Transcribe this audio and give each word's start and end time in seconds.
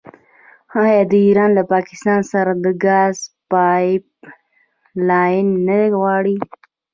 آیا 0.83 1.01
ایران 1.25 1.49
له 1.57 1.63
پاکستان 1.73 2.19
سره 2.31 2.51
د 2.63 2.67
ګاز 2.85 3.15
پایپ 3.51 4.05
لاین 5.07 5.47
نه 5.67 5.79
غواړي؟ 5.97 6.37